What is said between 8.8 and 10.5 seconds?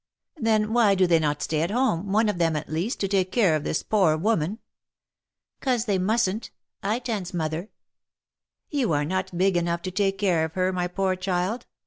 are not big enough to take care